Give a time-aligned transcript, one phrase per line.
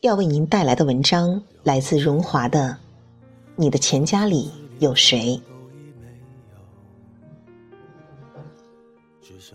[0.00, 2.68] 要为您带来的文章来自荣华的
[3.56, 5.40] 《你的钱家里有谁》。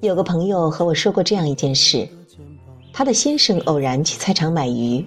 [0.00, 2.08] 有个朋友和我说过这样一件事：
[2.92, 5.06] 他的先生偶然去菜场买鱼，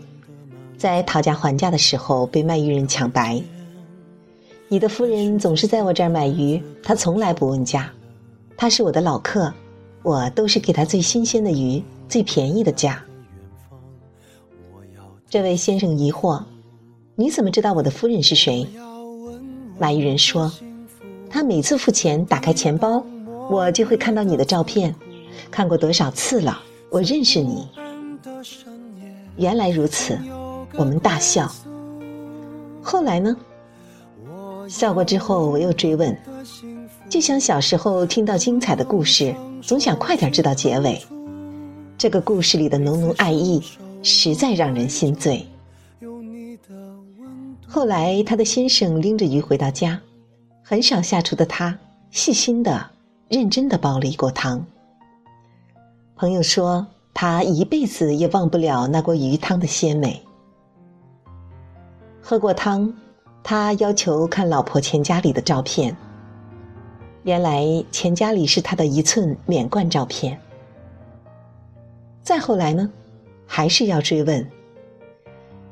[0.78, 3.44] 在讨价还价的时候被卖鱼人抢白。
[4.70, 7.92] 你的夫人总是在我这儿买鱼，她从来不问价，
[8.56, 9.54] 她是我的老客，
[10.04, 13.04] 我都是给她最新鲜的鱼，最便宜的价。
[15.30, 16.42] 这位先生疑惑
[17.16, 18.66] ：“你怎么知道我的夫人是谁？”
[19.78, 20.50] 卖鱼人说
[21.30, 23.04] ：“他每次付钱打开钱包，
[23.50, 24.96] 我就会看到你的照片，
[25.52, 26.58] 看过多少次了，
[26.90, 27.68] 我认识你。”
[29.36, 30.18] 原来如此，
[30.76, 31.52] 我们大笑。
[32.82, 33.36] 后来呢？
[34.70, 36.18] 笑过之后，我又追问，
[37.10, 41.02] 就像小时候听到精彩的故事，总想快点知道结尾。
[41.98, 43.62] 这个故事里的浓浓爱意。
[44.04, 45.46] 实在让人心醉。
[47.68, 50.00] 后来，他的先生拎着鱼回到家，
[50.64, 51.78] 很少下厨的他，
[52.12, 52.90] 细心的、
[53.28, 54.66] 认真的煲了一锅汤。
[56.16, 60.22] 朋友说，他一辈子也忘不了那锅鱼汤的鲜美。
[62.22, 62.94] 喝过汤，
[63.44, 65.96] 他要求看老婆钱夹里的照片。
[67.24, 70.40] 原来，钱夹里是他的一寸免冠照片。
[72.24, 72.90] 再后来呢？
[73.48, 74.46] 还是要追问。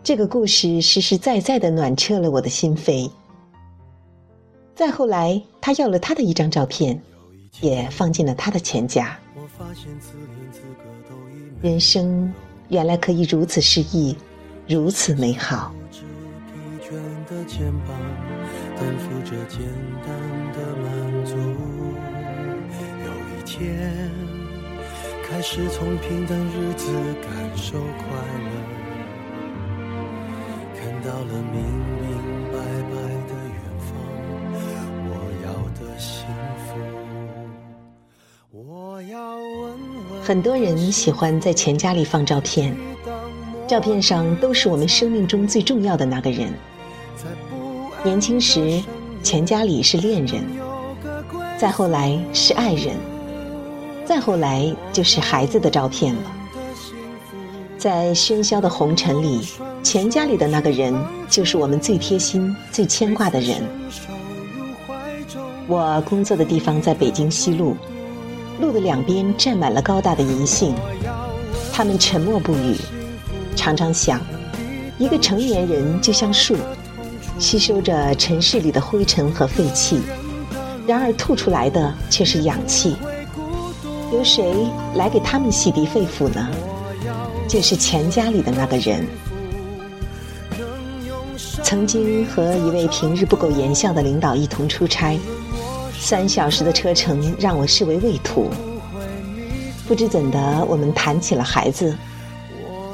[0.02, 3.12] 这个故事实实在在的暖彻了我的心扉。
[4.74, 7.02] 再后来，他要了他的一张照片，
[7.62, 9.18] 也放进了他的钱夹。
[11.62, 12.34] 人生
[12.70, 14.16] 原来可以如此诗意，
[14.68, 15.74] 如此美好。
[23.06, 24.25] 有一天。
[25.28, 26.86] 开始从平淡日子
[27.24, 28.06] 感受快
[28.44, 28.50] 乐，
[30.80, 31.64] 看到了明
[32.00, 32.08] 明
[32.52, 33.90] 白白的远方，
[35.10, 35.12] 我
[35.44, 36.28] 要的幸
[36.68, 36.68] 福。
[38.52, 39.74] 我要问
[40.12, 40.22] 问。
[40.22, 42.78] 很多人喜欢在钱夹里放照片，
[43.68, 46.54] 照片上都是我们生命中最重要的那个人。
[48.04, 48.80] 年轻时，
[49.24, 50.44] 钱夹里是恋人，
[51.58, 52.96] 再后来是爱人。
[54.06, 56.22] 再后来就是孩子的照片了，
[57.78, 59.42] 在喧嚣的红尘里，
[59.82, 60.94] 钱家里的那个人
[61.28, 63.64] 就是我们最贴心、最牵挂的人。
[65.68, 67.76] 我工作的地方在北京西路，
[68.62, 70.76] 路的两边站满了高大的银杏，
[71.74, 72.76] 他们沉默不语，
[73.56, 74.22] 常常想，
[75.00, 76.56] 一个成年人就像树，
[77.40, 80.00] 吸收着尘世里的灰尘和废气，
[80.86, 82.96] 然而吐出来的却是氧气。
[84.12, 86.48] 由谁来给他们洗涤肺腑呢？
[87.48, 89.06] 就是钱家里的那个人。
[91.64, 95.20] 曾经和一位平日不苟言笑的领导一同出差，
[96.00, 98.50] 三小时的车程让我视为畏途。
[99.88, 101.96] 不知怎的，我们谈起了孩子。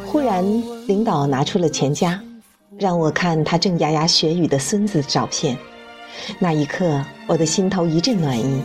[0.05, 0.43] 忽然，
[0.87, 2.19] 领导拿出了钱夹，
[2.77, 5.57] 让我看他正牙牙学语的孙子照片。
[6.39, 8.61] 那一刻，我的心头一阵暖意。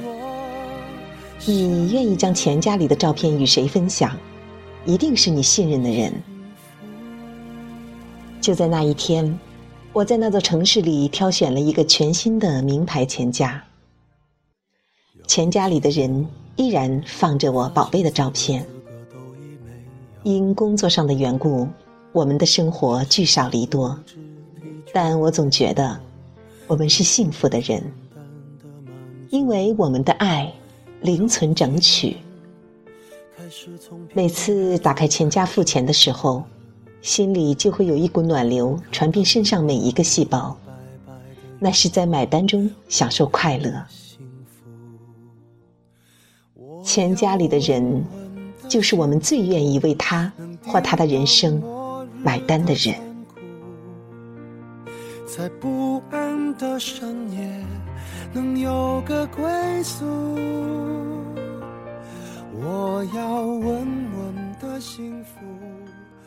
[1.44, 4.16] 你愿意将钱家里的照片与谁分享？
[4.84, 6.12] 一定是你信任的人。
[8.40, 9.38] 就在那一天，
[9.92, 13.62] 我在那座城市里挑选了一个全新的名牌钱夹。
[15.26, 16.26] 钱夹里的人
[16.56, 18.64] 依然放着我宝贝的照片。
[20.22, 21.68] 因工作上的缘故，
[22.12, 23.96] 我们的生活聚少离多，
[24.92, 26.00] 但我总觉得
[26.66, 27.82] 我们是幸福的人，
[29.30, 30.52] 因为我们的爱。
[31.00, 32.16] 零存整取。
[34.12, 36.42] 每次打开钱夹付钱的时候，
[37.00, 40.56] 心里就会有一股暖流传遍身上每一个细胞，
[41.58, 43.84] 那是在买单中享受快乐。
[46.82, 48.04] 钱夹里的人，
[48.68, 50.32] 就是我们最愿意为他
[50.64, 51.62] 或他的人生
[52.22, 52.94] 买单的人。
[55.36, 57.64] 在不安的深夜。
[58.32, 59.44] 能有个归
[59.82, 60.06] 宿。
[62.54, 65.40] 我要稳稳的幸福。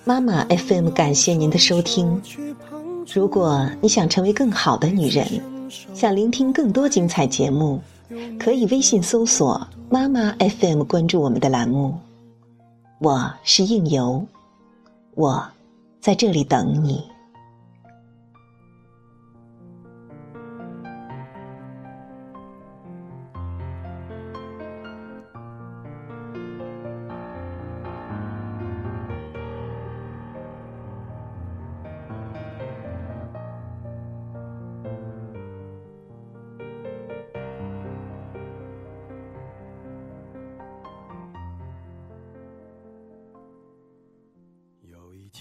[0.06, 2.22] 妈妈 FM 感谢您的收听。
[3.12, 5.26] 如果你想成为更好的女人，
[5.96, 7.82] 想聆听更多精彩节目，
[8.40, 11.98] 可以微信搜索“妈妈 FM” 关注我们的栏目。
[13.00, 14.24] 我是应由，
[15.16, 15.44] 我
[16.00, 17.09] 在这里等你。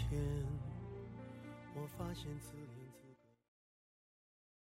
[0.09, 0.19] 天，
[1.75, 2.88] 我发现自己。